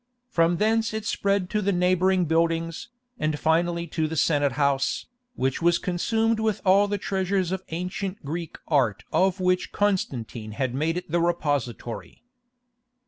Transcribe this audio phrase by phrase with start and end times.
[0.31, 5.61] From thence it spread to the neighbouring buildings, and finally to the Senate house, which
[5.61, 10.97] was consumed with all the treasures of ancient Greek art of which Constantine had made
[10.97, 12.23] it the repository.